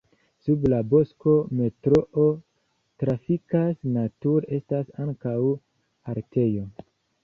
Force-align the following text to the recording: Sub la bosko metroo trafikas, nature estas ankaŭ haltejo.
Sub 0.45 0.63
la 0.71 0.79
bosko 0.93 1.33
metroo 1.59 2.25
trafikas, 3.05 3.79
nature 4.01 4.53
estas 4.61 4.93
ankaŭ 5.09 5.39
haltejo. 5.49 6.71